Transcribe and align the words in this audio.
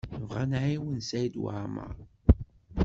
Nebɣa 0.21 0.39
ad 0.43 0.49
nɛawen 0.49 0.99
Saɛid 1.09 1.35
Waɛmaṛ. 1.43 1.95